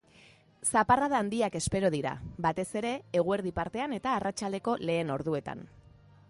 [0.67, 2.13] Zaparrada handiak espero dira,
[2.45, 5.63] batez ere eguerdi partean eta arratsaldeko lehen orduetan.